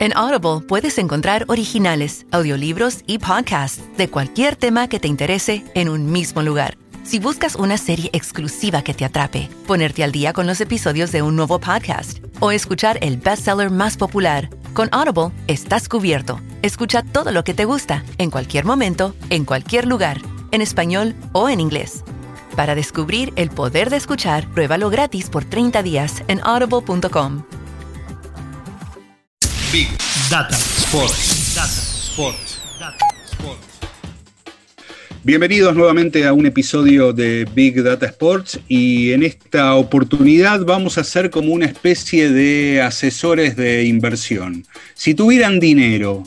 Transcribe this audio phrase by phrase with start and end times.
[0.00, 5.90] En Audible puedes encontrar originales, audiolibros y podcasts de cualquier tema que te interese en
[5.90, 6.78] un mismo lugar.
[7.02, 11.20] Si buscas una serie exclusiva que te atrape, ponerte al día con los episodios de
[11.20, 16.40] un nuevo podcast o escuchar el bestseller más popular, con Audible estás cubierto.
[16.62, 21.50] Escucha todo lo que te gusta, en cualquier momento, en cualquier lugar, en español o
[21.50, 22.04] en inglés.
[22.56, 27.42] Para descubrir el poder de escuchar, pruébalo gratis por 30 días en audible.com.
[29.72, 29.86] Big
[30.28, 31.54] Data Sports.
[31.54, 32.58] Data Sports.
[32.80, 33.78] Data Sports.
[35.22, 41.04] Bienvenidos nuevamente a un episodio de Big Data Sports y en esta oportunidad vamos a
[41.04, 44.66] ser como una especie de asesores de inversión.
[44.94, 46.24] Si tuvieran dinero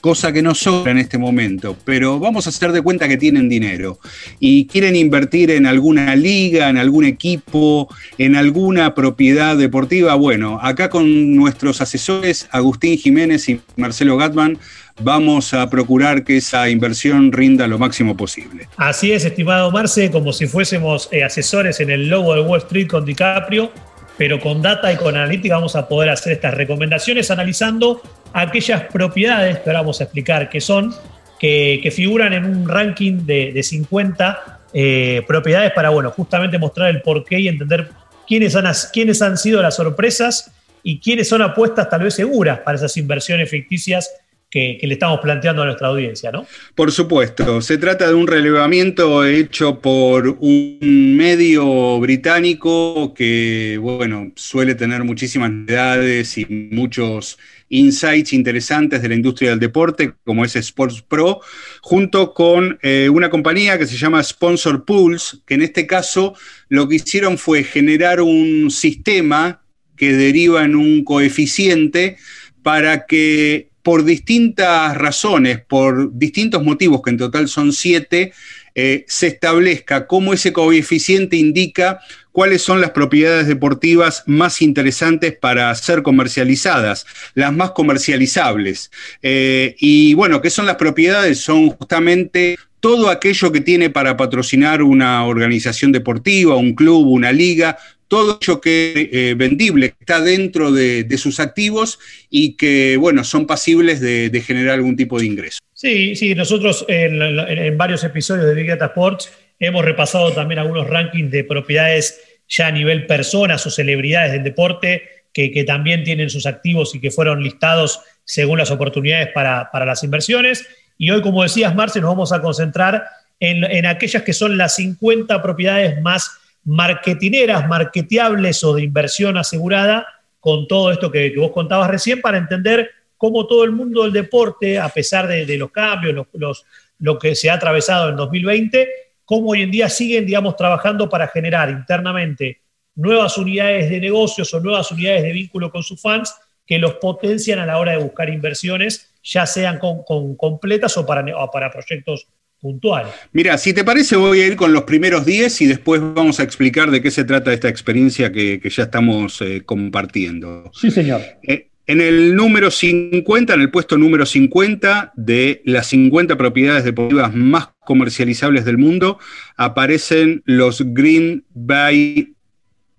[0.00, 3.48] cosa que no sobra en este momento, pero vamos a hacer de cuenta que tienen
[3.48, 3.98] dinero
[4.38, 10.14] y quieren invertir en alguna liga, en algún equipo, en alguna propiedad deportiva.
[10.14, 14.58] Bueno, acá con nuestros asesores Agustín Jiménez y Marcelo Gatman
[15.00, 18.68] vamos a procurar que esa inversión rinda lo máximo posible.
[18.76, 22.88] Así es, estimado Marce, como si fuésemos eh, asesores en el logo de Wall Street
[22.88, 23.70] con DiCaprio,
[24.16, 29.58] pero con data y con analítica vamos a poder hacer estas recomendaciones analizando aquellas propiedades
[29.58, 30.94] que ahora vamos a explicar que son,
[31.38, 37.40] que, figuran en un ranking de, 50 eh, propiedades para, bueno, justamente mostrar el porqué
[37.40, 37.90] y entender
[38.26, 42.96] quiénes han, han sido las sorpresas y quiénes son apuestas tal vez seguras para esas
[42.96, 44.10] inversiones ficticias
[44.50, 46.46] que, le estamos planteando a nuestra audiencia, ¿no?
[46.74, 54.74] Por supuesto, se trata de un relevamiento hecho por un medio británico que, bueno, suele
[54.74, 57.38] tener muchísimas novedades y muchos
[57.68, 61.40] insights interesantes de la industria del deporte, como es Sports Pro,
[61.82, 66.34] junto con eh, una compañía que se llama Sponsor Pools, que en este caso
[66.68, 69.62] lo que hicieron fue generar un sistema
[69.96, 72.16] que deriva en un coeficiente
[72.62, 78.32] para que por distintas razones, por distintos motivos, que en total son siete,
[78.74, 82.00] eh, se establezca cómo ese coeficiente indica
[82.38, 87.04] cuáles son las propiedades deportivas más interesantes para ser comercializadas,
[87.34, 88.92] las más comercializables.
[89.24, 91.40] Eh, y bueno, ¿qué son las propiedades?
[91.40, 97.76] Son justamente todo aquello que tiene para patrocinar una organización deportiva, un club, una liga,
[98.06, 101.98] todo ello que eh, vendible está dentro de, sus activos
[102.30, 105.58] y que, bueno, son pasibles de, generar algún tipo de ingreso.
[105.74, 109.28] Sí, sí, nosotros en, varios episodios de Big Data Sports
[109.58, 115.02] hemos repasado también algunos rankings de propiedades ya a nivel personas o celebridades del deporte
[115.32, 120.66] que, también tienen sus activos y que fueron listados según las oportunidades para, las inversiones.
[120.96, 123.04] Y hoy, como decías, Marce, nos vamos a concentrar
[123.38, 126.28] en, en aquellas que son las 50 propiedades más
[126.64, 130.06] marketineras, marketeables o de inversión asegurada
[130.40, 134.78] con todo esto que, vos contabas recién para entender cómo todo el mundo del deporte,
[134.78, 136.64] a pesar de, los cambios, los,
[136.98, 138.88] lo que se ha atravesado en 2020,
[139.28, 142.62] cómo hoy en día siguen, digamos, trabajando para generar internamente
[142.94, 146.34] nuevas unidades de negocios o nuevas unidades de vínculo con sus fans
[146.66, 151.22] que los potencian a la hora de buscar inversiones, ya sean con, completas o para,
[151.36, 152.26] o para proyectos
[152.58, 153.04] puntual.
[153.32, 156.42] Mira, si te parece, voy a ir con los primeros 10 y después vamos a
[156.42, 160.70] explicar de qué se trata esta experiencia que, ya estamos eh, compartiendo.
[160.72, 161.20] Sí, señor.
[161.42, 167.34] Eh, en el número 50, en el puesto número 50 de las 50 propiedades deportivas
[167.34, 169.18] más comercializables del mundo,
[169.56, 172.34] aparecen los Green Bay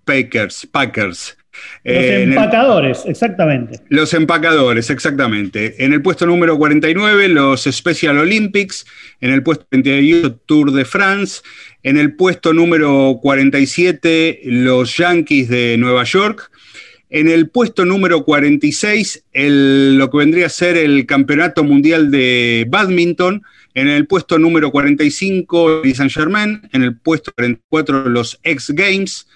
[0.04, 0.66] Packers.
[0.66, 1.38] Packers
[1.84, 3.80] los eh, empacadores, exactamente.
[3.90, 5.84] Los empacadores, exactamente.
[5.84, 8.86] En el puesto número 49, los Special Olympics.
[9.22, 11.42] En el puesto 28, Tour de France.
[11.84, 16.52] En el puesto número 47, los Yankees de Nueva York.
[17.10, 23.42] En el puesto número 46, lo que vendría a ser el Campeonato Mundial de Badminton.
[23.74, 26.62] En el puesto número 45, Saint Germain.
[26.74, 29.28] En el puesto 44, los X Games.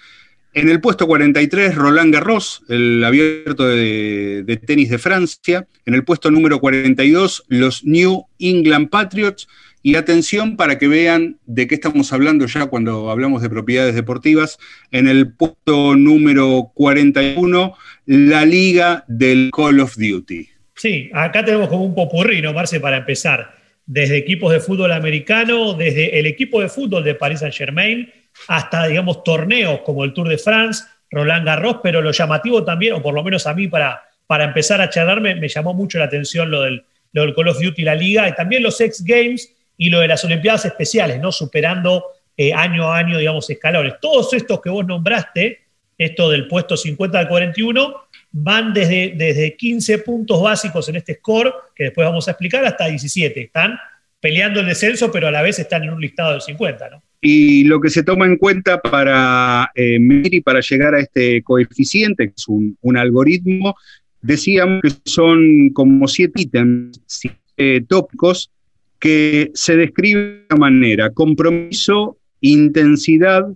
[0.54, 5.66] En el puesto 43, Roland Garros, el abierto de, tenis de Francia.
[5.84, 9.48] En el puesto número 42, los New England Patriots.
[9.82, 14.58] Y atención para que vean de qué estamos hablando ya cuando hablamos de propiedades deportivas.
[14.92, 17.76] En el puesto número 41,
[18.06, 20.48] la Liga del Call of Duty.
[20.76, 23.63] Sí, acá tenemos como un popurrí, ¿no, Marce, para empezar?
[23.86, 28.10] Desde equipos de fútbol americano, desde el equipo de fútbol de Paris Saint-Germain,
[28.48, 33.02] hasta, digamos, torneos como el Tour de France, Roland Garros, pero lo llamativo también, o
[33.02, 36.50] por lo menos a mí para, para empezar a charlarme, me llamó mucho la atención
[36.50, 40.08] lo del, Call of Duty, la liga, y también los X Games y lo de
[40.08, 41.30] las Olimpiadas Especiales, ¿no?
[41.30, 42.04] Superando
[42.36, 43.94] eh, año a año, digamos, escalones.
[44.00, 45.60] Todos estos que vos nombraste,
[45.96, 48.03] esto del puesto 50 al 41,
[48.36, 52.86] van desde, desde 15 puntos básicos en este score, que después vamos a explicar, hasta
[52.86, 53.40] 17.
[53.40, 53.78] Están
[54.20, 57.02] peleando el descenso, pero a la vez están en un listado del 50, ¿no?
[57.20, 61.42] Y lo que se toma en cuenta para eh, medir y para llegar a este
[61.42, 63.76] coeficiente, que es un, algoritmo,
[64.20, 68.50] decíamos que son como siete ítems, siete tópicos,
[68.98, 73.46] que se describen de esta manera, compromiso, intensidad,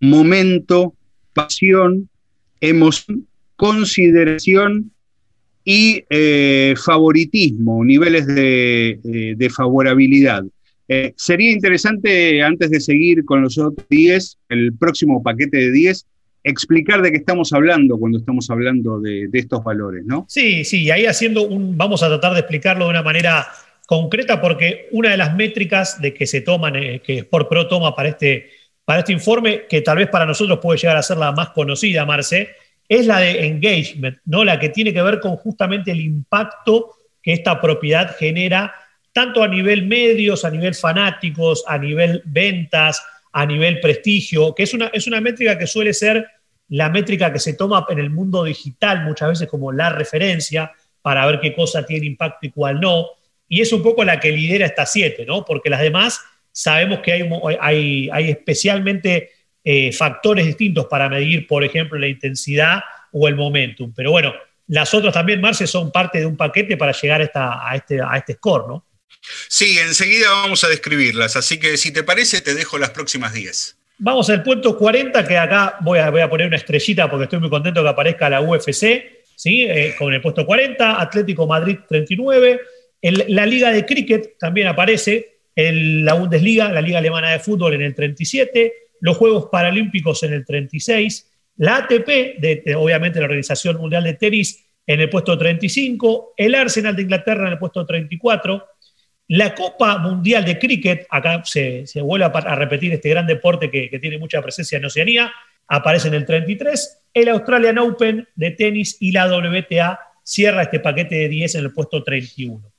[0.00, 0.94] momento,
[1.34, 2.08] pasión,
[2.60, 3.27] emoción,
[3.58, 4.92] consideración
[5.64, 10.44] y eh, favoritismo, niveles de, eh, favorabilidad.
[10.86, 16.06] Eh, sería interesante, antes de seguir con los otros 10, el próximo paquete de 10,
[16.44, 20.24] explicar de qué estamos hablando cuando estamos hablando de, estos valores, ¿no?
[20.28, 23.44] Sí, sí, ahí haciendo un, vamos a tratar de explicarlo de una manera
[23.88, 28.10] concreta, porque una de las métricas de que se toman, que Sport Pro toma para
[28.10, 28.50] este,
[28.84, 32.06] para este informe, que tal vez para nosotros puede llegar a ser la más conocida,
[32.06, 32.50] Marce,
[32.88, 34.44] es la de engagement, ¿no?
[34.44, 38.74] la que tiene que ver con justamente el impacto que esta propiedad genera,
[39.12, 43.02] tanto a nivel medios, a nivel fanáticos, a nivel ventas,
[43.32, 46.26] a nivel prestigio, que es una, es una métrica que suele ser
[46.68, 51.26] la métrica que se toma en el mundo digital muchas veces como la referencia para
[51.26, 53.06] ver qué cosa tiene impacto y cuál no.
[53.48, 55.44] Y es un poco la que lidera esta siete, ¿no?
[55.44, 56.20] Porque las demás
[56.52, 57.30] sabemos que hay,
[57.60, 59.30] hay, hay especialmente
[59.64, 62.80] eh, factores distintos para medir, por ejemplo, la intensidad
[63.12, 63.92] o el momentum.
[63.94, 64.34] Pero bueno,
[64.68, 68.34] las otras también, Marce, son parte de un paquete para llegar a, este, a este
[68.34, 68.84] score, ¿no?
[69.48, 73.76] Sí, enseguida vamos a describirlas, así que si te parece, te dejo las próximas 10.
[73.98, 77.40] Vamos al punto 40, que acá voy a, voy a poner una estrellita porque estoy
[77.40, 79.64] muy contento que aparezca la UFC, ¿sí?
[79.64, 82.60] Eh, con el puesto 40, Atlético Madrid 39,
[83.02, 87.94] la Liga de Cricket también aparece, la Bundesliga, la Liga Alemana de Fútbol en el
[87.94, 94.14] 37, los Juegos Paralímpicos en el 36, la ATP, de, obviamente la Organización Mundial de
[94.14, 98.64] Tenis, en el puesto 35, el Arsenal de Inglaterra en el puesto 34,
[99.28, 103.98] la Copa Mundial de Cricket, acá se, vuelve a, repetir este gran deporte que, que,
[103.98, 105.30] tiene mucha presencia en Oceanía,
[105.66, 111.16] aparece en el 33, el Australian Open de tenis y la WTA cierra este paquete
[111.16, 112.72] de 10 en el puesto 31.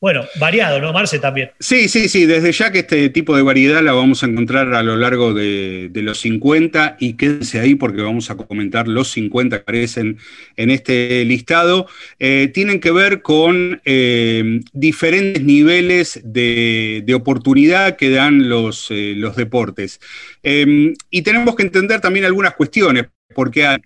[0.00, 1.50] Bueno, variado, ¿no, Marce, también?
[1.58, 4.84] Sí, sí, sí, desde ya que este tipo de variedad la vamos a encontrar a
[4.84, 9.62] lo largo de, los 50 y quédense ahí porque vamos a comentar los 50 que
[9.62, 10.18] aparecen
[10.54, 11.88] en este listado.
[12.20, 19.34] Eh, tienen que ver con eh, diferentes niveles de, oportunidad que dan los, eh, los
[19.34, 20.00] deportes.
[20.44, 23.78] Em, y tenemos que entender también algunas cuestiones porque hay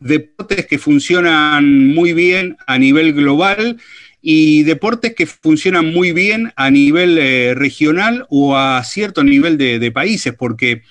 [0.00, 3.78] deportes que funcionan muy bien a nivel global
[4.30, 9.90] y deportes que funcionan muy bien a nivel eh, regional o a cierto nivel de,
[9.90, 10.82] países, porque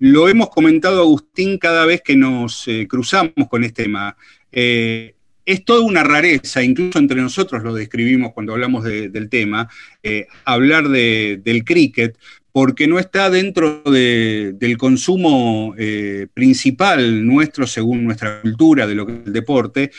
[0.00, 4.16] lo hemos comentado Agustín cada vez que nos eh, cruzamos con este tema.
[4.50, 5.14] Eh,
[5.46, 9.68] es toda una rareza, incluso entre nosotros lo describimos cuando hablamos del tema,
[10.44, 12.18] hablar del cricket,
[12.52, 15.74] porque no está dentro del consumo
[16.34, 19.90] principal nuestro según nuestra cultura de lo que es el deporte.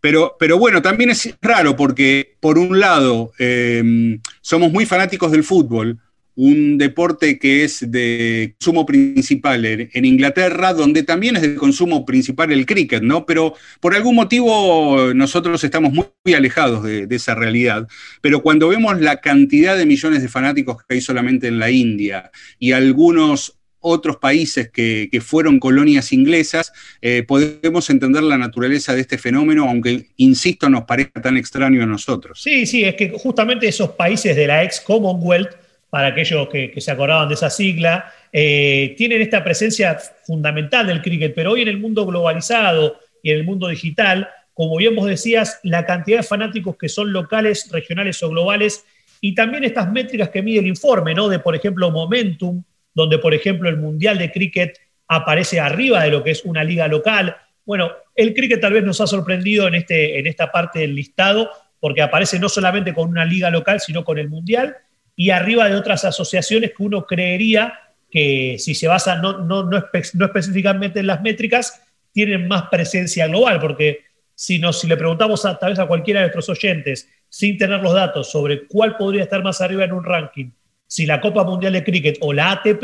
[0.00, 5.44] Pero, pero bueno, también es raro porque, por un lado, em, somos muy fanáticos del
[5.44, 5.98] fútbol,
[6.42, 12.50] un deporte que es de consumo principal en, Inglaterra, donde también es de consumo principal
[12.50, 13.26] el cricket, ¿no?
[13.26, 17.86] Pero por algún motivo nosotros estamos muy, alejados de, esa realidad.
[18.22, 22.30] Pero cuando vemos la cantidad de millones de fanáticos que hay solamente en la India
[22.58, 26.72] y algunos otros países que, fueron colonias inglesas,
[27.02, 31.86] eh, podemos entender la naturaleza de este fenómeno, aunque, insisto, nos parezca tan extraño a
[31.86, 32.40] nosotros.
[32.42, 35.59] Sí, sí, es que justamente esos países de la ex Commonwealth,
[35.90, 41.34] para aquellos que, se acordaban de esa sigla, eh, tienen esta presencia fundamental del cricket,
[41.34, 45.58] pero hoy en el mundo globalizado y en el mundo digital, como bien vos decías,
[45.64, 48.84] la cantidad de fanáticos que son locales, regionales o globales,
[49.20, 51.28] y también estas métricas que mide el informe, ¿no?
[51.28, 52.62] De, por ejemplo, momentum,
[52.94, 54.78] donde por ejemplo el Mundial de Cricket
[55.08, 57.36] aparece arriba de lo que es una liga local.
[57.66, 61.50] Bueno, el cricket tal vez nos ha sorprendido en, este, en esta parte del listado,
[61.80, 64.76] porque aparece no solamente con una liga local, sino con el Mundial,
[65.20, 67.78] y arriba de otras asociaciones que uno creería
[68.10, 73.60] que si se basa no, no, no, específicamente en las métricas, tienen más presencia global,
[73.60, 73.98] porque
[74.34, 77.82] si, nos, si le preguntamos a, tal vez a cualquiera de nuestros oyentes, sin tener
[77.82, 80.52] los datos sobre cuál podría estar más arriba en un ranking,
[80.86, 82.82] si la Copa Mundial de Cricket o la ATP,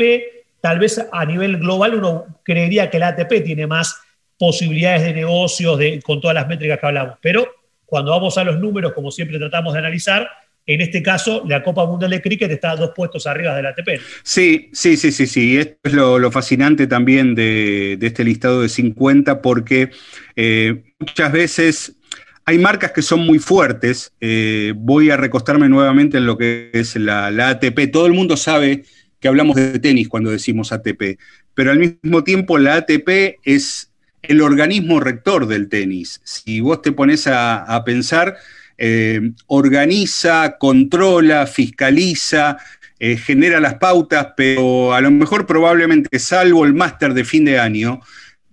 [0.61, 3.99] tal vez a nivel global uno creería que la ATP tiene más
[4.37, 7.17] posibilidades de negocios de, con todas las métricas que hablamos.
[7.19, 7.47] Pero
[7.83, 10.29] cuando vamos a los números, como siempre tratamos de analizar,
[10.67, 14.01] En este caso, la Copa Mundial de Cricket está a dos puestos arriba del ATP.
[14.21, 15.57] Sí, sí, sí, sí, sí.
[15.57, 19.91] Esto es lo, fascinante también de, este listado de 50, porque
[20.35, 21.95] eh, muchas veces
[22.43, 24.11] hay marcas que son muy fuertes.
[24.19, 27.89] Eh, voy a recostarme nuevamente en lo que es la, la, ATP.
[27.89, 28.83] Todo el mundo sabe
[29.21, 31.17] que hablamos de tenis cuando decimos ATP,
[31.53, 33.89] pero al mismo tiempo la ATP es
[34.21, 36.19] el organismo rector del tenis.
[36.25, 38.35] Si vos te pones a pensar,
[38.77, 42.57] eh, organiza, controla, fiscaliza,
[42.99, 47.59] eh, genera las pautas, pero a lo mejor probablemente, salvo el máster de fin de
[47.59, 48.01] año,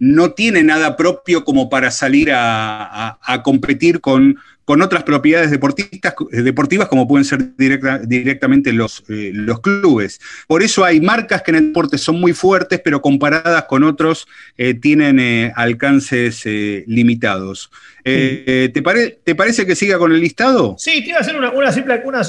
[0.04, 6.88] no tiene nada propio como para salir a competir con con otras propiedades deportistas, deportivas
[6.88, 10.20] como pueden ser directamente los, eh, los clubes.
[10.46, 14.26] Por eso hay marcas que en el deporte son muy fuertes, pero comparadas con otros
[14.56, 16.44] eh, tienen eh, alcances
[16.87, 17.70] limitados.
[18.02, 20.76] ¿te, ¿te, parece que siga con el listado?
[20.78, 22.20] Sí, quiero hacer una, simple una,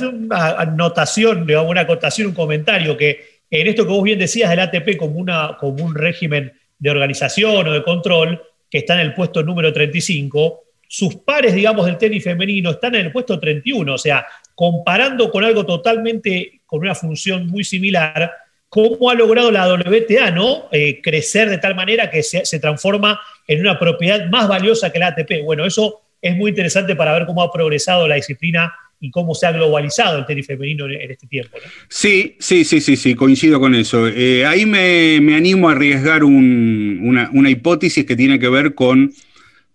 [0.58, 5.15] anotación, una acotación, un comentario, que en esto que vos bien decías del ATP como,
[5.15, 6.53] una, como un régimen
[6.86, 11.88] de organización o de control, que está en el puesto número 35, sus pares, digamos,
[11.88, 16.82] del tenis femenino están en el puesto 31, o sea, comparando con algo totalmente, con
[16.82, 18.32] una función muy similar,
[18.70, 20.70] cómo ha logrado la WTA, ¿no?
[20.72, 25.08] Eh, crecer de tal manera que se, transforma en una propiedad más valiosa que la
[25.08, 25.44] ATP.
[25.44, 28.75] Bueno, eso es muy interesante para ver cómo ha progresado la disciplina
[29.06, 31.58] y cómo se ha globalizado el tenis femenino en, este tiempo.
[31.88, 34.08] Sí, sí, sí, sí, sí, coincido con eso.
[34.08, 39.14] Eh, ahí me, animo a arriesgar una, una hipótesis que tiene que ver con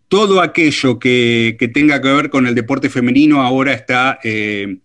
[0.09, 4.79] todo aquello que, tenga que ver con el deporte femenino ahora está, eh,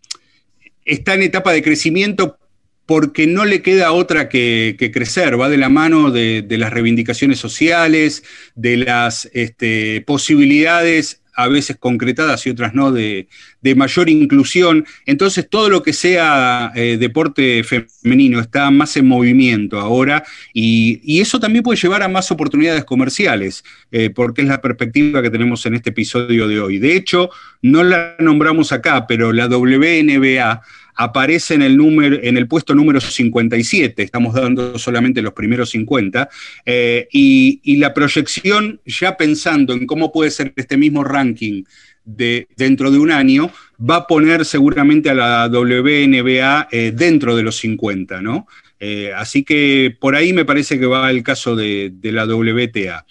[0.85, 2.37] está en etapa de crecimiento
[2.85, 8.23] porque no le queda otra que, crecer, va de la mano de, las reivindicaciones sociales,
[8.53, 13.27] de las este, posibilidades a veces concretadas y otras no, de,
[13.73, 14.85] mayor inclusión.
[15.05, 21.39] Entonces, todo lo que sea eh, deporte femenino está más en movimiento ahora y, eso
[21.39, 25.75] también puede llevar a más oportunidades comerciales, eh, porque es la perspectiva que tenemos en
[25.75, 26.77] este episodio de hoy.
[26.77, 27.29] De hecho,
[27.61, 30.61] no la nombramos acá, pero la WNBA
[30.95, 36.29] aparece en el, número, en el puesto número 57, estamos dando solamente los primeros 50,
[36.65, 41.63] eh, y, la proyección, ya pensando en cómo puede ser este mismo ranking
[42.05, 47.43] de, dentro de un año, va a poner seguramente a la WNBA eh, dentro de
[47.43, 48.47] los 50, ¿no?
[48.79, 53.05] Eh, así que por ahí me parece que va el caso de, de la WTA.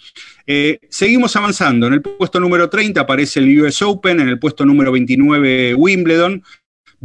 [0.89, 1.87] seguimos avanzando.
[1.87, 6.43] En el puesto número 30 aparece el US Open, en el puesto número 29 Wimbledon,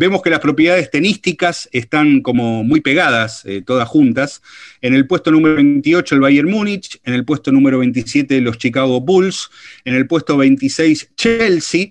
[0.01, 4.41] Vemos que las propiedades tenísticas están como muy pegadas, eh, todas juntas.
[4.81, 9.03] En el puesto número 28 el Bayern Múnich, en el puesto número 27 los Chicago
[9.03, 9.51] Bulls,
[9.85, 11.89] en el puesto 26 Chelsea,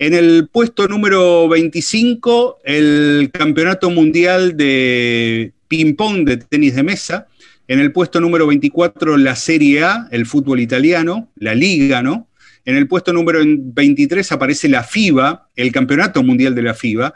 [0.00, 7.28] en el puesto número 25 el Campeonato Mundial de Ping-Pong de tenis de mesa,
[7.68, 12.26] en el puesto número 24 la Serie A, el fútbol italiano, la Liga, ¿no?
[12.64, 17.12] En el puesto número 23 aparece la FIBA, el Campeonato Mundial de la FIBA.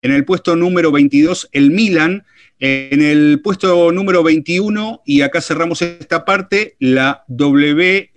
[0.00, 2.24] En el puesto número 22, el Milan.
[2.60, 8.10] En el puesto número 21, y acá cerramos esta parte, la WWE,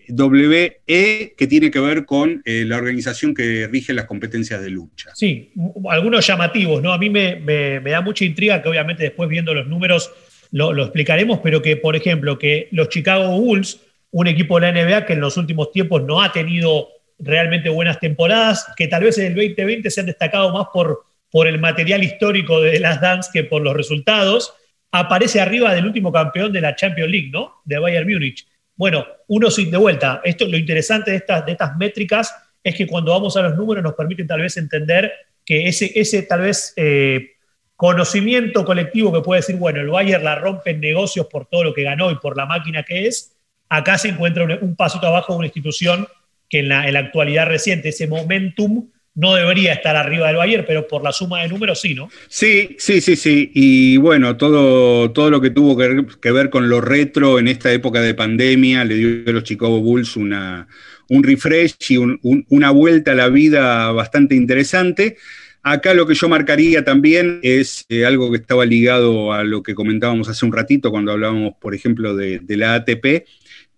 [1.37, 5.11] que tiene que ver con eh, la organización que rige las competencias de lucha.
[5.13, 5.51] Sí,
[5.87, 6.91] algunos llamativos, ¿no?
[6.91, 10.11] A mí me, da mucha intriga que obviamente después viendo los números
[10.51, 14.85] lo, lo, explicaremos, pero que, por ejemplo, que los Chicago Bulls, un equipo de la
[14.85, 19.19] NBA que en los últimos tiempos no ha tenido realmente buenas temporadas, que tal vez
[19.19, 23.29] en el 2020 se han destacado más por por el material histórico de las Dance
[23.33, 24.53] que por los resultados,
[24.91, 27.61] aparece arriba del último campeón de la Champions League, ¿no?
[27.63, 28.45] De Bayern Múnich.
[28.75, 30.21] Bueno, uno sin de vuelta.
[30.23, 32.33] Esto, lo interesante de estas, de estas métricas
[32.63, 35.11] es que cuando vamos a los números nos permiten tal vez entender
[35.45, 37.31] que ese, ese tal vez eh,
[37.75, 41.73] conocimiento colectivo que puede decir, bueno, el Bayern la rompe en negocios por todo lo
[41.73, 43.37] que ganó y por la máquina que es,
[43.69, 46.07] acá se encuentra un, pasito abajo de una institución
[46.49, 50.63] que en la, en la actualidad reciente, ese momentum no debería estar arriba del Bayern,
[50.65, 52.09] pero por la suma de números sí, ¿no?
[52.29, 53.51] Sí, sí, sí, sí.
[53.53, 58.01] Y bueno, todo, todo lo que tuvo que, ver con lo retro en esta época
[58.01, 60.67] de pandemia le dio a los Chicago Bulls una,
[61.09, 65.17] un refresh y una vuelta a la vida bastante interesante.
[65.63, 69.75] Acá lo que yo marcaría también es eh, algo que estaba ligado a lo que
[69.75, 73.25] comentábamos hace un ratito cuando hablábamos, por ejemplo, de, de la ATP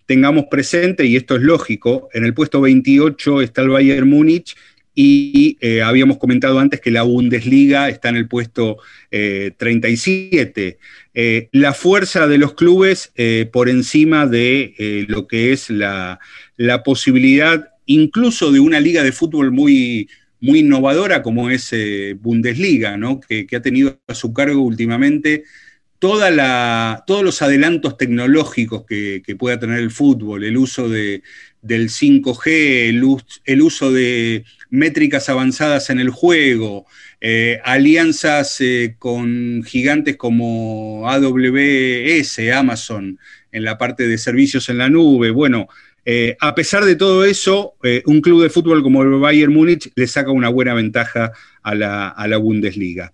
[0.05, 4.55] tengamos presente, y esto es lógico, en el puesto 28 está el Bayern Múnich
[4.95, 8.77] y eh, habíamos comentado antes que la Bundesliga está en el puesto
[9.09, 10.67] 37.
[10.67, 10.77] Eh,
[11.15, 13.11] eh, la fuerza de los clubes
[13.51, 16.19] por encima de lo que es la,
[16.83, 20.09] posibilidad incluso de una liga de fútbol muy,
[20.39, 21.73] muy innovadora como es
[22.19, 22.97] Bundesliga,
[23.27, 25.43] que, ha tenido a su cargo últimamente
[26.03, 31.23] toda la, todos los adelantos tecnológicos que, pueda tener el fútbol, el uso de,
[31.63, 32.89] del 5G,
[33.45, 36.85] el, uso de métricas avanzadas en el juego,
[37.21, 43.17] eh, alianzas eh, con gigantes como AWS, Amazon,
[43.51, 45.31] en la parte de servicios en la nube.
[45.31, 45.69] Bueno,
[46.05, 50.05] eh, a pesar de todo eso, un club de fútbol como el Bayern Múnich le
[50.05, 53.13] saca una buena ventaja a la, Bundesliga.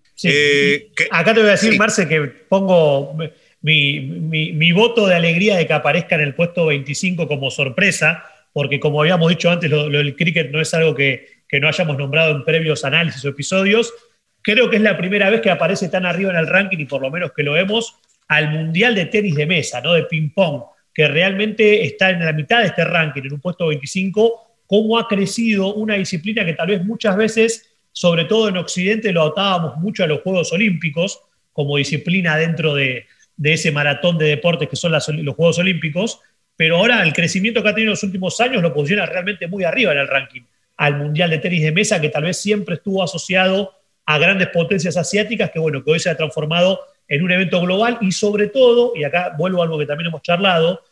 [1.11, 3.15] Acá te voy a decir, Marce, que pongo
[3.61, 9.01] mi, voto de alegría de que aparezca en el puesto 25 como sorpresa, porque como
[9.01, 12.43] habíamos dicho antes, lo, del cricket no es algo que, que, no hayamos nombrado en
[12.43, 13.93] previos análisis o episodios.
[14.41, 17.01] Creo que es la primera vez que aparece tan arriba en el ranking, y por
[17.01, 17.95] lo menos que lo vemos,
[18.27, 19.93] al Mundial de Tenis de Mesa, ¿no?
[19.93, 20.63] de ping-pong,
[20.93, 25.07] que realmente está en la mitad de este ranking, en un puesto 25, cómo ha
[25.07, 30.03] crecido una disciplina que tal vez muchas veces, sobre todo en Occidente, lo atábamos mucho
[30.03, 33.05] a los Juegos Olímpicos, como disciplina dentro de,
[33.39, 36.19] de ese maratón de deportes que son los Juegos Olímpicos,
[36.59, 39.63] pero ahora el crecimiento que ha tenido en los últimos años lo posiciona realmente muy
[39.63, 40.41] arriba en el ranking,
[40.75, 43.75] al Mundial de Tenis de Mesa, que tal vez siempre estuvo asociado
[44.05, 47.97] a grandes potencias asiáticas, que bueno, hoy se ha transformado en un evento global.
[48.01, 50.83] Y sobre todo, y acá vuelvo a algo que también hemos charlado,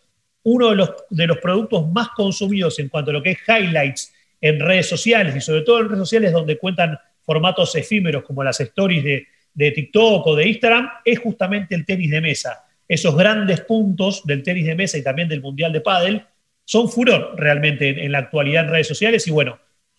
[0.44, 4.14] uno de los, de los productos más consumidos en cuanto a lo que es highlights
[4.40, 8.58] en redes sociales y sobre todo en redes sociales donde cuentan formatos efímeros como las
[8.62, 13.62] stories de, de TikTok o de Instagram, es justamente el tenis de mesa esos grandes
[13.62, 16.24] puntos del tenis de mesa y también del Mundial de Pádel
[16.63, 19.58] son furor realmente en, la actualidad en redes sociales y bueno,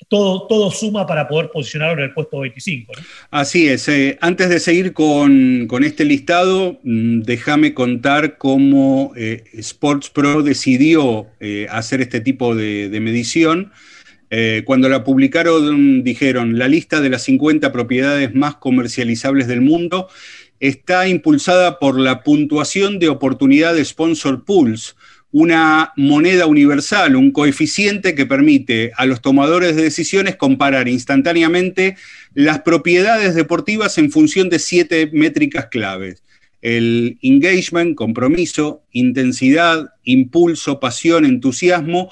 [0.08, 2.92] todo, todo suma para poder posicionarlo en el puesto 25.
[3.30, 3.88] Así es.
[3.88, 11.26] Eh, antes de seguir con, este listado, mm, déjame contar cómo eh, Sports Pro decidió
[11.40, 13.72] eh, hacer este tipo de medición.
[14.66, 20.08] cuando la publicaron, dijeron la lista de las 50 propiedades más comercializables del mundo
[20.60, 24.96] está impulsada por la puntuación de oportunidad de Sponsor Pools,
[25.30, 31.96] una moneda universal, un coeficiente que permite a los tomadores de decisiones comparar instantáneamente
[32.34, 36.22] las propiedades deportivas en función de siete métricas claves.
[36.62, 42.10] El engagement, compromiso, intensidad, impulso, pasión, entusiasmo,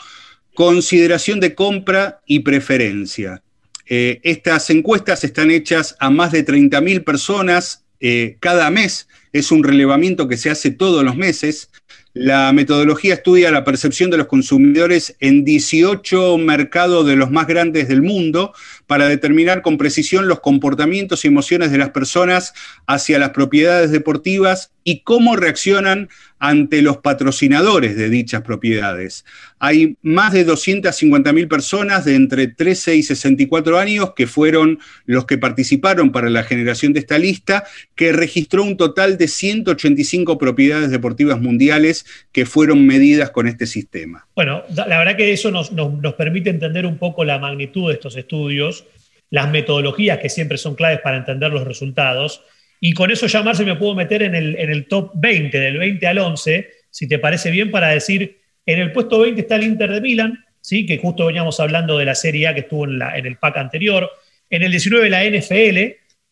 [0.55, 3.43] consideración de compra y preferencia.
[3.89, 9.65] Eh, estas encuestas están hechas a más de 30.000 personas eh, cada mes, es un
[9.65, 11.71] relevamiento que se hace todos los meses.
[12.15, 17.89] La metodología estudia la percepción de los consumidores en 18 mercados de los más grandes
[17.89, 18.55] del mundo
[18.87, 22.55] para determinar con precisión los comportamientos y emociones de las personas
[22.87, 29.25] hacia las propiedades deportivas y cómo reaccionan ante los patrocinadores de dichas propiedades.
[29.59, 35.39] Hay más de 250.000 personas de entre 13 y 64 años que fueron los que
[35.39, 41.41] participaron para la generación de esta lista, que registró un total de 185 propiedades deportivas
[41.41, 44.27] mundiales que fueron medidas con este sistema.
[44.35, 48.17] Bueno, la verdad que eso nos, nos permite entender un poco la magnitud de estos
[48.17, 48.85] estudios,
[49.31, 52.43] las metodologías que siempre son claves para entender los resultados
[52.81, 56.07] y con eso ya, me puedo meter en el, en el top 20, del 20
[56.07, 59.91] al 11, si te parece bien, para decir, en el puesto 20 está el Inter
[59.91, 60.87] de Milán, ¿sí?
[60.87, 63.57] que justo veníamos hablando de la Serie A que estuvo en, la, en el pack
[63.57, 64.11] anterior,
[64.51, 65.79] en el 19 la NFL,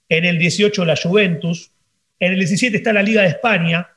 [0.09, 1.71] en el 18 la Juventus,
[2.21, 3.89] en el 17 está la Liga de España,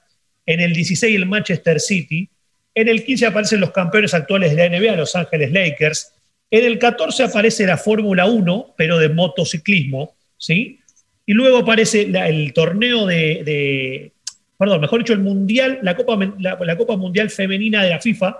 [0.45, 2.29] en el 16 el Manchester City,
[2.73, 6.13] en el 15 aparecen los campeones actuales de la NBA, Los Ángeles Lakers,
[6.49, 10.79] en el 14 aparece la Fórmula 1, pero de motociclismo, ¿sí?
[11.29, 14.13] Y luego aparece el torneo de,
[14.57, 18.37] perdón, mejor dicho, el Mundial, la Copa, la, Copa Mundial Femenina de la FIFA,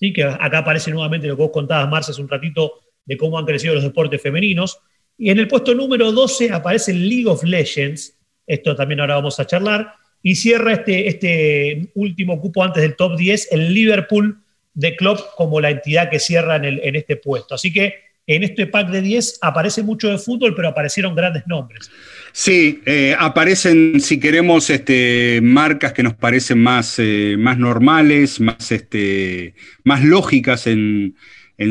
[0.00, 0.12] ¿sí?
[0.12, 3.44] que acá aparece nuevamente lo que vos contabas, Marcia, hace un ratito, de cómo han
[3.44, 4.80] crecido los deportes femeninos.
[5.16, 8.18] Y en el puesto número 12 aparece el League of Legends,
[8.48, 13.16] esto también ahora vamos a charlar, y cierra este, este último cupo antes del top
[13.16, 14.42] 10, el Liverpool
[14.72, 17.54] de Klopp como la entidad que cierra en, en este puesto.
[17.54, 17.94] Así que
[18.26, 21.90] en este pack de 10 aparece mucho de fútbol, pero aparecieron grandes nombres.
[22.32, 28.72] Sí, eh, aparecen, si queremos, este, marcas que nos parecen más, eh, más normales, más,
[28.72, 31.14] este, más lógicas en,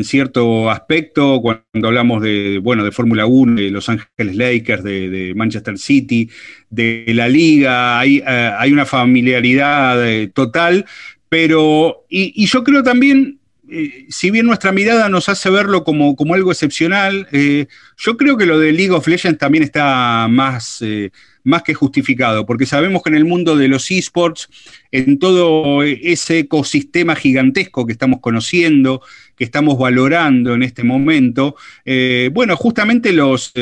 [0.04, 5.76] cierto aspecto, cuando hablamos de, bueno, de Fórmula 1, de Los Ángeles Lakers, de, Manchester
[5.76, 6.30] City,
[6.70, 10.86] de la liga, hay, eh, hay una familiaridad total,
[11.28, 13.38] pero, y, yo creo también
[13.70, 18.36] eh, si bien nuestra mirada nos hace verlo como, como algo excepcional, eh, yo creo
[18.36, 21.10] que lo de League of Legends también está más, eh,
[21.44, 24.50] más que justificado, porque sabemos que en el mundo de los esports,
[24.90, 29.00] en todo ese ecosistema gigantesco que estamos conociendo,
[29.34, 31.56] que estamos valorando en este momento,
[32.32, 33.52] bueno, justamente los,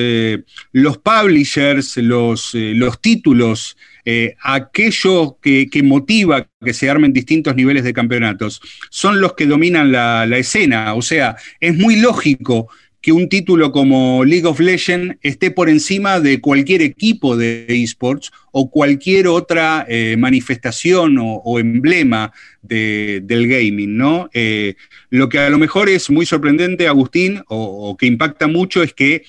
[0.72, 7.92] los publishers, los, los títulos, eh, aquello que, motiva que se armen distintos niveles de
[7.92, 8.60] campeonatos,
[8.90, 10.94] son los que dominan la, escena.
[10.94, 12.68] O sea, es muy lógico
[13.00, 18.30] que un título como League of Legends esté por encima de cualquier equipo de esports
[18.52, 24.30] o cualquier otra eh, manifestación o, emblema del gaming, ¿no?
[24.32, 24.74] Eh,
[25.10, 29.24] lo que a lo mejor es muy sorprendente, Agustín, o que impacta mucho, es que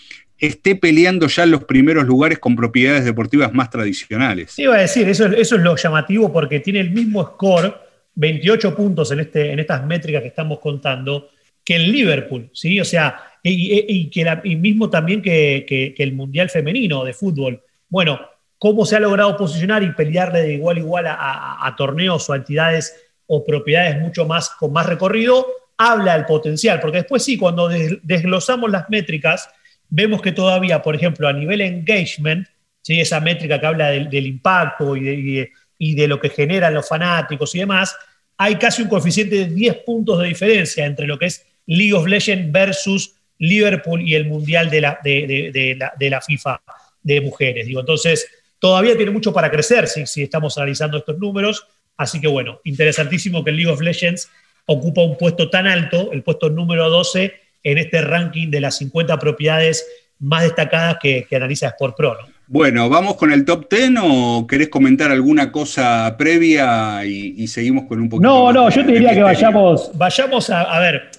[0.47, 4.59] esté peleando ya en los primeros lugares con propiedades deportivas más tradicionales.
[4.59, 7.73] Iba a decir, eso, es lo llamativo porque tiene el mismo score,
[8.15, 11.29] 28 puntos en, este, en estas métricas que estamos contando,
[11.63, 12.77] que el Liverpool, ¿sí?
[12.81, 14.25] O sea, y, que
[14.57, 17.63] mismo también que, el Mundial Femenino de Fútbol.
[17.87, 18.19] Bueno,
[18.57, 22.95] cómo se ha logrado posicionar y pelearle de igual a igual a, torneos o entidades
[23.27, 28.69] o propiedades mucho más con más recorrido, habla del potencial, porque después sí, cuando desglosamos
[28.69, 29.49] las métricas,
[29.95, 32.47] vemos que todavía, por ejemplo, a nivel engagement,
[32.81, 32.99] ¿sí?
[32.99, 37.95] esa métrica que habla del, impacto y de, lo que generan los fanáticos y demás,
[38.35, 42.07] hay casi un coeficiente de 10 puntos de diferencia entre lo que es League of
[42.07, 46.59] Legends versus Liverpool y el Mundial de la, de, la, FIFA
[47.03, 47.67] de mujeres.
[47.67, 48.27] Digo, entonces,
[48.57, 51.67] todavía tiene mucho para crecer si, si estamos analizando estos números.
[51.97, 54.27] Así que bueno, interesantísimo que el League of Legends
[54.65, 59.17] ocupa un puesto tan alto, el puesto número 12, en este ranking de las 50
[59.17, 59.85] propiedades
[60.19, 62.17] más destacadas que, analiza Sport Pro.
[62.47, 67.99] Bueno, ¿vamos con el top 10 o querés comentar alguna cosa previa y, seguimos con
[67.99, 68.27] un poquito?
[68.27, 71.09] No, no, yo te diría que vayamos, vayamos a, ver.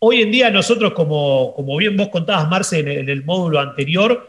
[0.00, 4.28] Hoy en día nosotros, como, como bien vos contabas, Marce, en el, módulo anterior,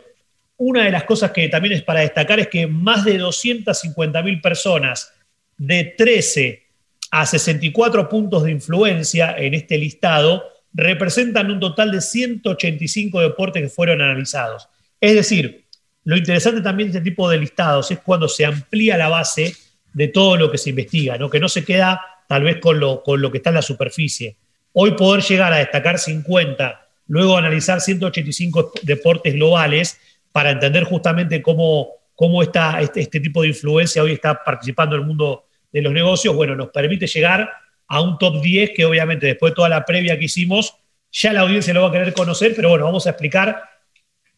[0.58, 4.42] una de las cosas que también es para destacar es que más de 250 mil
[4.42, 5.14] personas
[5.58, 6.64] de 13
[7.12, 13.70] a 64 puntos de influencia en este listado representan un total de 185 deportes que
[13.70, 14.68] fueron analizados.
[15.02, 15.66] Es decir,
[16.04, 19.54] lo interesante también de este tipo de listados es cuando se amplía la base
[19.94, 21.30] de todo lo que se investiga, ¿no?
[21.30, 24.36] que no se queda tal vez con lo, con lo que está en la superficie.
[24.74, 30.00] Hoy poder llegar a destacar 50, luego analizar 185 deportes globales
[30.32, 35.02] para entender justamente cómo, cómo está este, este tipo de influencia hoy está participando en
[35.02, 37.50] el mundo de los negocios, bueno, nos permite llegar
[37.90, 40.76] a un top 10 que obviamente después de toda la previa que hicimos,
[41.12, 43.62] ya la audiencia lo va a querer conocer, pero bueno, vamos a explicar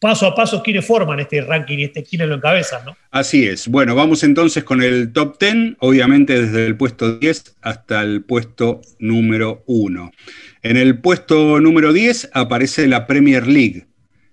[0.02, 2.96] paso a paso quiénes forman este ranking y este, quiénes lo encabezan, ¿no?
[3.12, 3.68] Así es.
[3.68, 8.80] Bueno, vamos entonces con el top 10, obviamente desde el puesto 10 hasta el puesto
[8.98, 10.10] número 1.
[10.62, 13.86] En el puesto número 10 aparece la Premier League.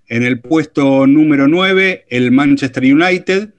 [0.08, 3.49] En el puesto número 9, el Manchester United.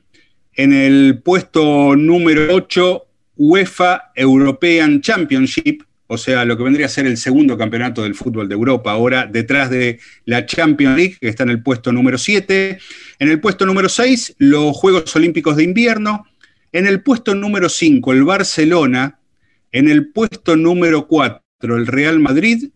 [0.54, 3.06] En el puesto número 8,
[3.42, 8.50] UEFA European Championship, o sea, lo que vendría a ser el segundo campeonato del fútbol
[8.50, 12.78] de Europa, ahora detrás de la Champions League, que está en el puesto número 7.
[13.18, 16.26] En el puesto número 6, los Juegos Olímpicos de Invierno.
[16.72, 19.20] En el puesto número 5, el Barcelona.
[19.72, 22.68] En el puesto número 4, el Real Madrid.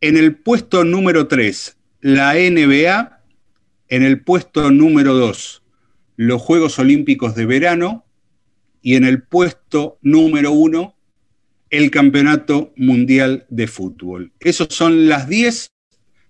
[0.00, 3.20] En el puesto número 3, la NBA.
[3.88, 5.62] En el puesto número 2,
[6.16, 8.06] los Juegos Olímpicos de Verano
[8.82, 10.94] y en el puesto número uno
[11.70, 14.32] el Campeonato Mundial de Fútbol.
[14.40, 15.70] Esas son las 10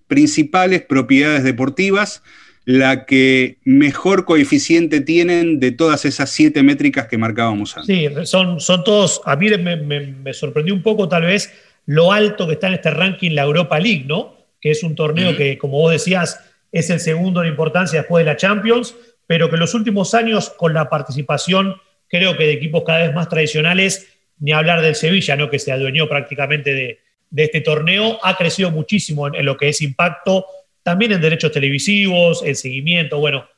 [0.06, 2.22] principales propiedades deportivas,
[2.64, 7.96] la que mejor coeficiente tienen de todas esas siete métricas que marcábamos antes.
[7.96, 11.52] Sí, son, son todos, a mí me, sorprendió un poco tal vez
[11.86, 14.36] lo alto que está en este ranking la Europa League, ¿no?
[14.60, 18.30] Que es un torneo que, como vos decías, es el segundo en importancia después de
[18.30, 18.94] la Champions,
[19.26, 21.76] pero que en los últimos años con la participación
[22.10, 26.08] creo que de equipos cada vez más tradicionales, ni hablar del Sevilla, que se adueñó
[26.08, 26.98] prácticamente de,
[27.36, 30.46] este torneo, ha crecido muchísimo en, lo que es impacto,
[30.82, 33.48] también en derechos televisivos, en seguimiento, bueno,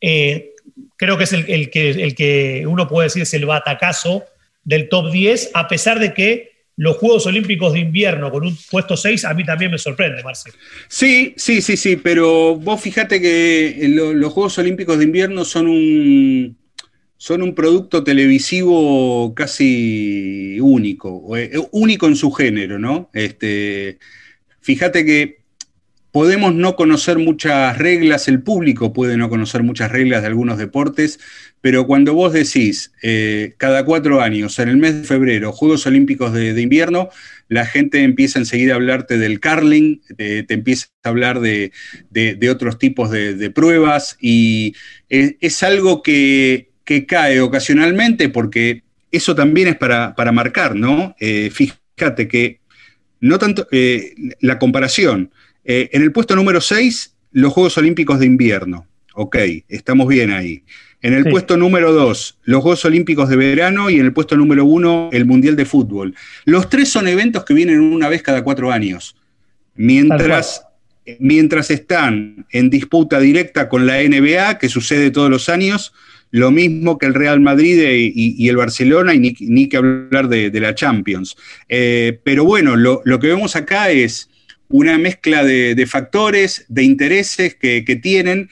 [0.00, 0.50] eh,
[0.96, 4.24] creo que es el, que, el que uno puede decir es el batacazo
[4.64, 8.96] del top 10, a pesar de que los Juegos Olímpicos de Invierno con un puesto
[8.96, 10.56] 6 a mí también me sorprende, Marcelo.
[10.88, 16.56] Sí, sí, sí, sí, pero vos fíjate que los Juegos Olímpicos de Invierno son un,
[17.22, 23.10] son un producto televisivo casi único, eh, único en su género, ¿no?
[23.12, 23.98] Este,
[24.60, 25.38] fíjate que
[26.10, 31.20] podemos no conocer muchas reglas, el público puede no conocer muchas reglas de algunos deportes,
[31.60, 36.32] pero cuando vos decís eh, cada cuatro años, en el mes de febrero, Juegos Olímpicos
[36.32, 37.08] de, invierno,
[37.48, 41.70] la gente empieza enseguida a hablarte del carling, te, empieza a hablar de,
[42.50, 44.74] otros tipos de, pruebas y
[45.08, 46.71] es, algo que,
[47.06, 51.14] cae ocasionalmente porque eso también es para, marcar, ¿no?
[51.20, 52.60] Eh, fíjate que
[53.20, 55.30] no tanto eh, la comparación.
[55.64, 58.86] Eh, en el puesto número 6, los Juegos Olímpicos de invierno.
[59.14, 59.36] Ok,
[59.68, 60.64] estamos bien ahí.
[61.02, 64.64] En el puesto número 2, los Juegos Olímpicos de verano y en el puesto número
[64.64, 66.14] 1, el Mundial de Fútbol.
[66.44, 69.16] Los tres son eventos que vienen una vez cada cuatro años.
[69.74, 70.62] Mientras,
[71.18, 75.92] mientras están en disputa directa con la NBA, que sucede todos los años,
[76.32, 80.74] lo mismo que el Real Madrid y, el Barcelona, y ni, que hablar de, la
[80.74, 81.36] Champions.
[81.68, 84.30] Eh, pero bueno, lo, que vemos acá es
[84.68, 88.48] una mezcla de, factores, de intereses que, tienen,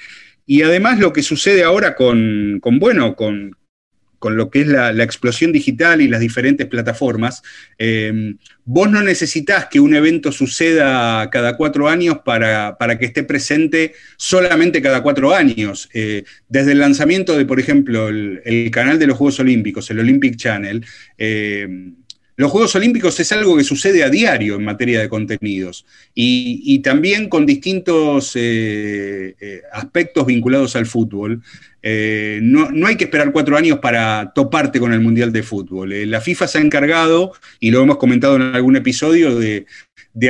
[0.46, 3.56] y además lo que sucede ahora con, bueno, con,
[4.28, 7.42] lo que es la, explosión digital y las diferentes plataformas,
[7.78, 13.94] eh, vos no necesitas que un evento suceda cada cuatro años para, que esté presente
[14.16, 15.88] solamente cada cuatro años.
[15.94, 20.37] Eh, desde el lanzamiento de, por ejemplo, el, canal de los Juegos Olímpicos, el Olympic
[20.37, 20.85] Channel,
[21.16, 21.92] eh,
[22.40, 27.29] los Juegos Olímpicos es algo que sucede a diario en materia de contenidos y, también
[27.29, 31.42] con distintos eh, eh, aspectos vinculados al fútbol.
[31.83, 36.11] Eh, no, hay que esperar cuatro años para toparte con el Mundial de Fútbol.
[36.11, 39.66] la FIFA se ha encargado, y lo hemos comentado en algún episodio, de,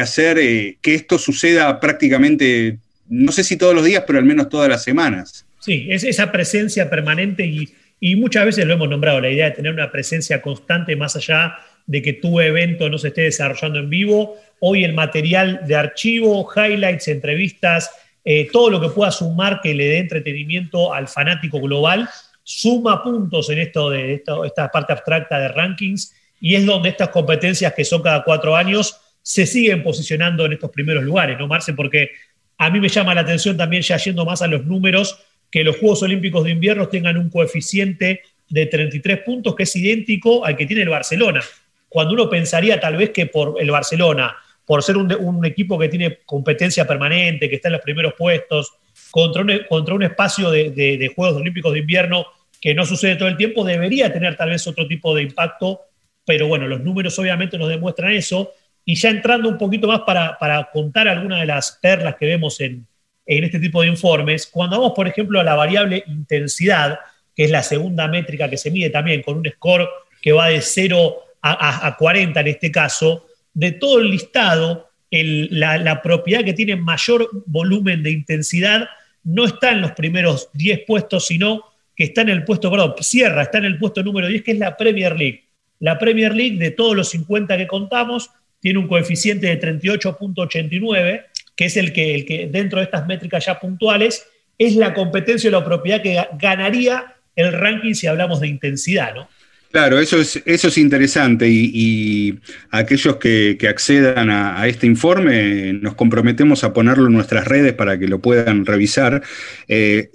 [0.01, 0.37] hacer
[0.81, 4.83] que esto suceda prácticamente, no sé si todos los días, pero al menos todas las
[4.83, 5.47] semanas.
[5.61, 7.69] Sí, es esa presencia permanente y,
[8.01, 11.55] y muchas veces lo hemos nombrado, la idea de tener una presencia constante más allá
[11.91, 14.37] de que tu evento no se esté desarrollando en vivo.
[14.61, 17.91] Hoy el material de archivo, highlights, entrevistas,
[18.25, 22.09] eh, todo lo que pueda sumar que le dé entretenimiento al fanático global,
[22.45, 27.75] suma puntos en esto de esta parte abstracta de rankings y es donde estas competencias
[27.75, 31.73] que son cada cuatro años se siguen posicionando en estos primeros lugares, ¿no, Marce?
[31.73, 32.11] Porque
[32.57, 35.19] a mí me llama la atención también, ya yendo más a los números,
[35.51, 40.45] que los Juegos Olímpicos de Invierno tengan un coeficiente de 33 puntos que es idéntico
[40.45, 41.43] al que tiene el Barcelona
[41.91, 46.21] cuando uno pensaría tal vez que por el Barcelona, por ser un, equipo que tiene
[46.25, 48.75] competencia permanente, que está en los primeros puestos,
[49.11, 52.27] contra un, espacio de, Juegos Olímpicos de invierno
[52.61, 55.81] que no sucede todo el tiempo, debería tener tal vez otro tipo de impacto,
[56.25, 58.53] pero bueno, los números obviamente nos demuestran eso.
[58.85, 62.87] Y ya entrando un poquito más para, contar algunas de las perlas que vemos en,
[63.27, 67.01] en este tipo de informes, cuando vamos, por ejemplo, a la variable intensidad,
[67.35, 69.89] que es la segunda métrica que se mide también con un score
[70.23, 76.45] que va de 0 a, 40 en este caso, de todo el listado, la, propiedad
[76.45, 78.89] que tiene mayor volumen de intensidad
[79.25, 81.65] no está en los primeros 10 puestos, sino
[81.97, 84.59] que está en el puesto, perdón, cierra, está en el puesto número 10, que es
[84.59, 85.45] la Premier League.
[85.81, 91.25] La Premier League, de todos los 50 que contamos, tiene un coeficiente de 38.89,
[91.57, 94.27] que es el que, el que dentro de estas métricas ya puntuales,
[94.59, 99.29] es la competencia o la propiedad que ganaría el ranking si hablamos de intensidad, ¿no?
[99.71, 102.41] Claro, eso es, eso es interesante y,
[102.73, 108.09] aquellos que, accedan a, este informe nos comprometemos a ponerlo en nuestras redes para que
[108.09, 109.23] lo puedan revisar.
[109.69, 110.11] Eh,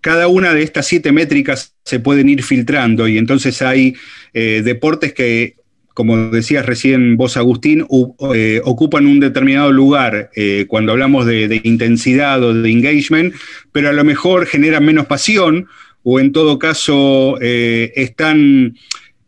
[0.00, 3.94] cada una de estas siete métricas se pueden ir filtrando y entonces hay
[4.32, 5.56] eh, deportes que,
[5.92, 7.88] como decías recién vos, Agustín,
[8.32, 10.30] eh, ocupan un determinado lugar
[10.68, 13.34] cuando hablamos de, de intensidad o de engagement,
[13.72, 15.66] pero a lo mejor generan menos pasión
[16.04, 18.74] o en todo caso están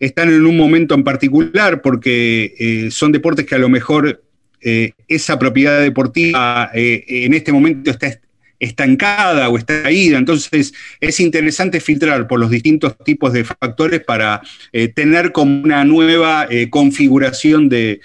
[0.03, 4.21] están en un momento en particular porque eh, son deportes que a lo mejor
[4.61, 8.21] eh, esa propiedad deportiva eh, en este momento está
[8.59, 10.19] estancada o está caída.
[10.19, 14.43] Entonces es interesante filtrar por los distintos tipos de factores para
[14.95, 18.01] tener como una nueva configuración de,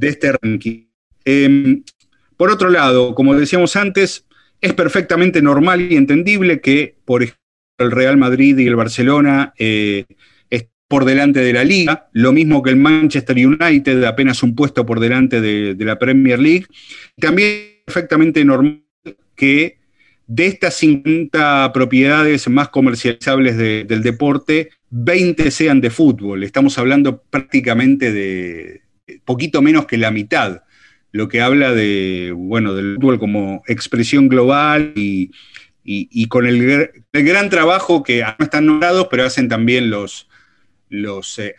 [0.00, 0.84] este ranking.
[1.24, 1.82] Em,
[2.36, 4.24] por otro lado, como decíamos antes,
[4.60, 7.40] es perfectamente normal y entendible que, por ejemplo,
[7.78, 9.54] el Real Madrid y el Barcelona
[10.92, 15.00] por delante de la liga, lo mismo que el Manchester United, apenas un puesto por
[15.00, 16.66] delante de, la Premier League.
[17.18, 18.84] También es perfectamente normal
[19.34, 19.78] que
[20.26, 26.44] de estas 50 propiedades más comercializables del deporte, 20 sean de fútbol.
[26.44, 28.82] Estamos hablando prácticamente de
[29.24, 30.64] poquito menos que la mitad,
[31.10, 35.30] lo que habla de, bueno, del fútbol como expresión global y,
[36.28, 40.28] con el, el, gran trabajo que no están nombrados, pero hacen también los,
[40.92, 41.54] los eh,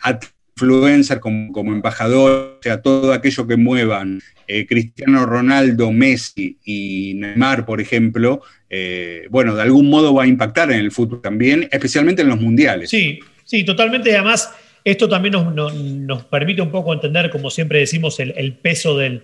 [0.56, 7.14] influencers, como, como embajador, o sea, todo aquello que muevan eh, Cristiano Ronaldo, Messi y
[7.16, 11.68] Neymar, por ejemplo, eh, bueno, de algún modo va a impactar en el fútbol también,
[11.72, 12.90] especialmente en los mundiales.
[12.90, 14.14] Sí, sí, totalmente.
[14.14, 14.52] Además,
[14.84, 19.22] esto también nos, permite un poco entender, como siempre decimos, el, peso del,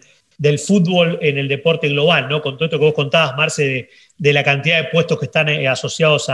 [0.58, 2.40] fútbol en el deporte global, ¿no?
[2.40, 5.68] Con todo esto que vos contabas, Marce, de, la cantidad de puestos que están eh,
[5.68, 6.30] asociados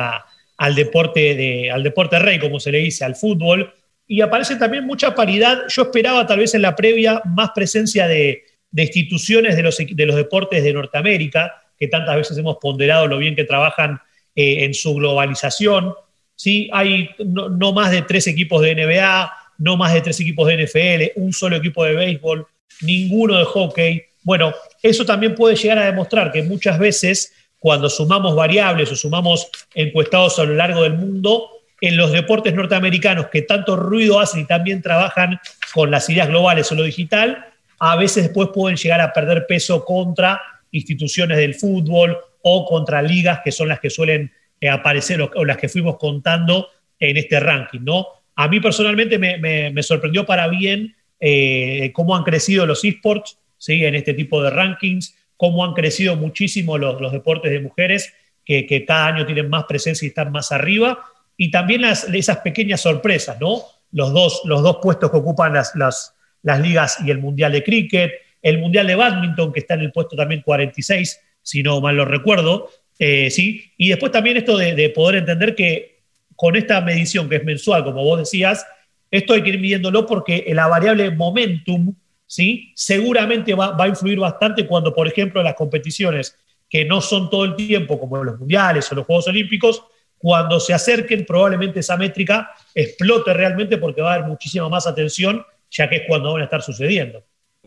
[0.56, 3.72] al, deporte de, al deporte rey, como se le dice, al fútbol.
[4.06, 5.62] Y aparece también mucha paridad.
[5.68, 10.06] Yo esperaba tal vez en la previa más presencia de, de instituciones de los, de
[10.06, 14.00] los deportes de Norteamérica, que tantas veces hemos ponderado lo bien que trabajan
[14.34, 15.94] eh, en su globalización.
[16.34, 16.68] ¿sí?
[16.72, 21.18] Hay no, más de tres equipos de NBA, no más de tres equipos de NFL,
[21.20, 22.46] un solo equipo de béisbol,
[22.82, 24.02] ninguno de hockey.
[24.22, 29.48] Bueno, eso también puede llegar a demostrar que muchas veces cuando sumamos variables o sumamos
[29.74, 34.44] encuestados a lo largo del mundo, en los deportes norteamericanos que tanto ruido hacen y
[34.46, 35.38] también trabajan
[35.74, 37.46] con las ideas globales o lo digital,
[37.78, 40.40] a veces después pueden llegar a perder peso contra
[40.70, 45.56] instituciones del fútbol o contra ligas que son las que suelen eh, aparecer o, las
[45.58, 48.06] que fuimos contando en este ranking, ¿no?
[48.36, 53.82] A mí personalmente me, sorprendió para bien eh, cómo han crecido los esports ¿sí?
[53.84, 58.12] en este tipo de rankings, cómo han crecido muchísimo los, deportes de mujeres,
[58.44, 60.98] que, cada año tienen más presencia y están más arriba,
[61.36, 63.62] y también esas pequeñas sorpresas, ¿no?
[63.92, 66.12] Los dos, los dos puestos que ocupan las, las,
[66.60, 70.16] ligas y el Mundial de Cricket, el Mundial de Badminton, que está en el puesto
[70.16, 73.72] también 46, si no mal lo recuerdo, eh, ¿sí?
[73.76, 76.00] Y después también esto de, poder entender que
[76.34, 78.66] con esta medición que es mensual, como vos decías,
[79.10, 81.94] esto hay que ir midiéndolo porque la variable momentum,
[82.26, 82.72] ¿sí?
[82.74, 86.36] Seguramente va, va a influir bastante cuando, por ejemplo, las competiciones
[86.68, 89.82] que no son todo el tiempo, como los mundiales o los Juegos Olímpicos,
[90.18, 95.44] cuando se acerquen, probablemente esa métrica explote realmente porque va a haber muchísima más atención
[95.70, 97.24] ya que es cuando van a estar sucediendo.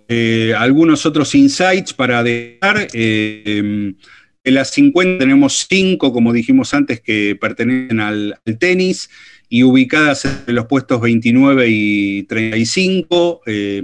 [0.08, 2.88] Eh, algunos otros insights para dejar.
[2.93, 3.93] Eh,
[4.43, 9.10] en las 50 tenemos 5, como dijimos antes, que pertenecen al, tenis
[9.50, 13.41] y ubicadas en los puestos 29 y 35.
[13.45, 13.84] Eh,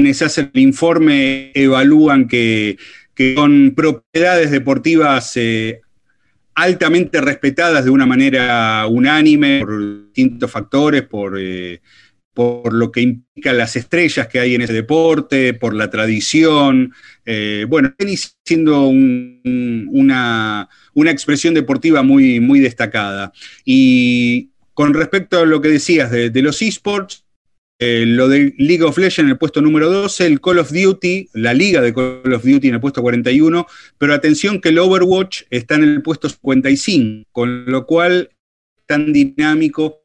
[0.00, 2.78] quienes hacen el informe evalúan que,
[3.34, 5.38] son propiedades deportivas
[6.54, 11.38] altamente respetadas de una manera unánime por distintos factores, por
[12.32, 16.94] por lo que implica las estrellas que hay en ese deporte, por la tradición.
[17.26, 23.32] Eh, bueno, tenis siendo una, expresión deportiva muy, muy destacada.
[23.64, 27.26] Y con respecto a lo que decías de, los esports,
[27.82, 31.30] eh, lo de League of Legends en el puesto número 12, el Call of Duty,
[31.32, 33.66] la liga de Call of Duty en el puesto 41,
[33.96, 38.28] pero atención que el Overwatch está en el puesto 55, con lo cual
[38.84, 40.02] tan dinámico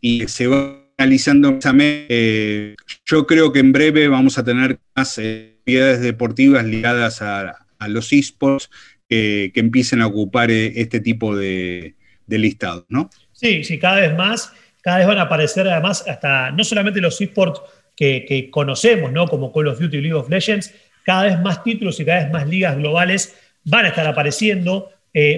[0.00, 5.56] y se va analizando eh, yo creo que en breve vamos a tener más eh,
[5.58, 8.70] actividades deportivas ligadas a, los esports
[9.06, 11.94] que empiecen a ocupar este tipo de,
[12.26, 13.10] listados, ¿no?
[13.32, 14.50] Sí, sí, cada vez más,
[14.88, 17.60] cada vez van a aparecer además hasta no solamente los esports
[17.94, 19.26] que, conocemos, ¿no?
[19.26, 20.74] Como Call of Duty League of Legends,
[21.04, 24.90] cada vez más títulos y cada vez más ligas globales van a estar apareciendo.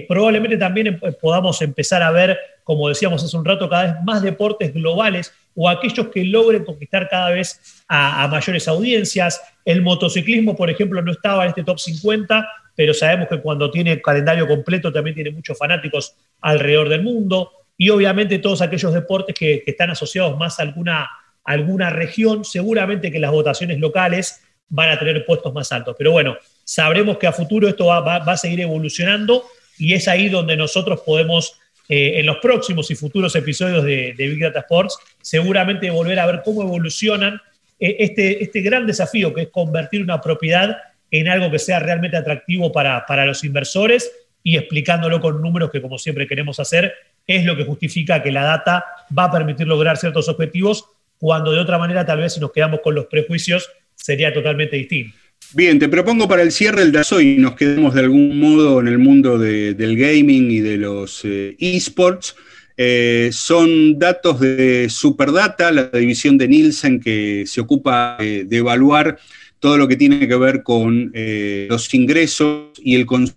[0.07, 4.73] probablemente también podamos empezar a ver, como decíamos hace un rato, cada vez más deportes
[4.73, 9.43] globales o aquellos que logren conquistar cada vez a, mayores audiencias.
[9.65, 14.01] El motociclismo, por ejemplo, no estaba en este top 50, pero sabemos que cuando tiene
[14.01, 17.60] calendario completo también tiene muchos fanáticos alrededor del mundo.
[17.81, 21.09] Y obviamente todos aquellos deportes que, están asociados más a alguna,
[21.45, 25.97] alguna región, seguramente que las votaciones locales van a tener puestos más altos.
[25.97, 29.45] Pero bueno, sabremos que a futuro esto va, va a seguir evolucionando
[29.79, 34.41] y es ahí donde nosotros podemos eh, en los próximos y futuros episodios de, Big
[34.41, 37.41] Data Sports, seguramente volver a ver cómo evolucionan
[37.79, 40.77] eh, este, este gran desafío que es convertir una propiedad
[41.11, 44.13] en algo que sea realmente atractivo para, para los inversores
[44.43, 46.95] y explicándolo con números que como siempre queremos hacer,
[47.27, 48.85] es lo que justifica que la data
[49.17, 50.87] va a permitir lograr ciertos objetivos,
[51.19, 55.17] cuando de otra manera tal vez si nos quedamos con los prejuicios sería totalmente distinto.
[55.53, 58.89] Bien, te propongo para el cierre el de hoy, nos quedemos de algún modo en
[58.89, 62.37] el mundo del gaming y de los eh, esports.
[62.77, 69.19] Eh, son datos de Superdata, la división de Nielsen que se ocupa de evaluar
[69.61, 73.37] todo lo que tiene que ver con eh, los ingresos y el consumo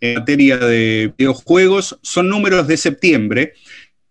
[0.00, 1.98] en materia de videojuegos.
[2.02, 3.54] Son números de septiembre.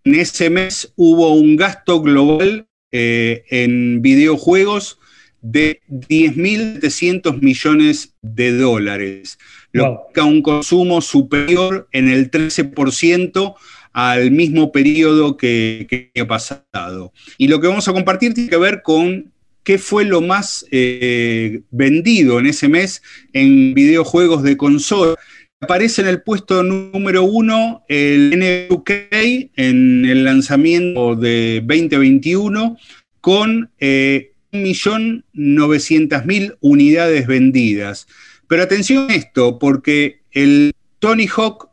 [0.03, 4.97] En ese mes hubo un gasto global en videojuegos
[5.41, 9.37] de 10.700 millones de dólares,
[9.71, 13.55] lo que a un consumo superior en el 13%
[13.93, 17.13] al mismo periodo que, año pasado.
[17.37, 19.31] Y lo que vamos a compartir tiene que ver con
[19.63, 23.01] qué fue lo más eh, vendido en ese mes
[23.33, 25.15] en videojuegos de consola.
[25.59, 32.77] Aparece en el puesto número uno el NUK en el lanzamiento de 2021
[33.21, 38.07] con eh, 1.900.000 unidades vendidas.
[38.47, 41.69] Pero atención a esto, porque el Tony Hawk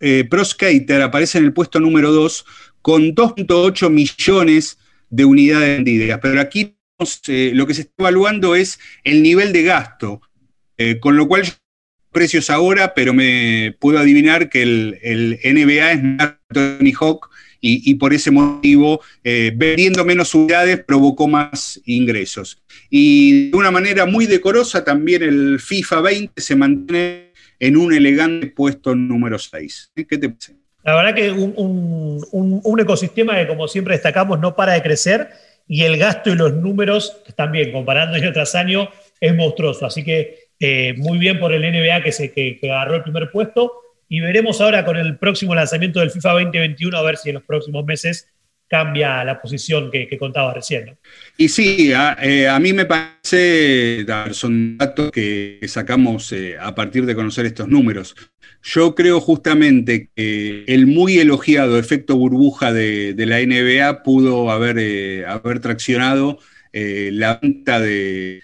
[0.00, 2.44] eh, Pro Skater aparece en el puesto número 2
[2.82, 4.78] con 2.8 millones
[5.10, 6.18] de unidades vendidas.
[6.20, 6.76] Pero aquí
[7.28, 10.20] eh, lo que se está evaluando es el nivel de gasto,
[10.76, 11.44] eh, con lo cual
[12.12, 17.30] precios ahora, pero me puedo adivinar que el, NBA es más Tony Hawk
[17.60, 22.62] y, por ese motivo, eh, vendiendo menos unidades, provocó más ingresos.
[22.88, 28.46] Y de una manera muy decorosa, también el FIFA 20 se mantiene en un elegante
[28.48, 29.92] puesto número 6.
[29.96, 30.06] ¿Eh?
[30.06, 30.54] ¿Qué te parece?
[30.84, 35.28] La verdad que un, ecosistema que, como siempre destacamos, no para de crecer
[35.66, 38.88] y el gasto y los números, también comparando año tras año,
[39.20, 39.84] es monstruoso.
[39.84, 43.72] Así que eh, muy bien por el NBA que, se, que agarró el primer puesto
[44.08, 47.44] y veremos ahora con el próximo lanzamiento del FIFA 2021 a ver si en los
[47.44, 48.28] próximos meses
[48.66, 50.98] cambia la posición que, contaba recién.
[51.38, 51.90] Y sí,
[52.20, 57.66] eh, a, mí me parece, son datos que sacamos eh, a partir de conocer estos
[57.68, 58.14] números.
[58.62, 65.60] Yo creo justamente que el muy elogiado efecto burbuja de, la NBA pudo haber, haber
[65.60, 66.38] traccionado
[66.72, 68.42] la venta de,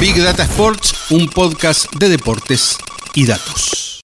[0.00, 2.76] Big Data Sports, un podcast de deportes
[3.14, 4.00] y datos.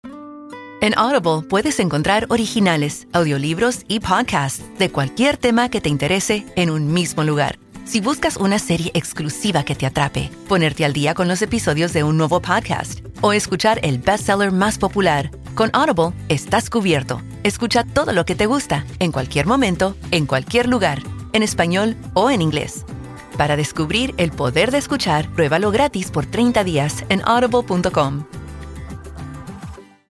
[0.81, 6.71] En Audible puedes encontrar originales, audiolibros y podcasts de cualquier tema que te interese en
[6.71, 7.59] un mismo lugar.
[7.91, 12.05] Si buscas una serie exclusiva que te atrape, ponerte al día con los episodios de
[12.05, 17.21] un nuevo podcast o escuchar el bestseller más popular, con Audible estás cubierto.
[17.43, 22.31] Escucha todo lo que te gusta, en cualquier momento, en cualquier lugar en español o
[22.31, 22.85] en inglés.
[23.37, 28.25] Para descubrir el poder de escuchar, pruébalo gratis por 30 días en audible.com.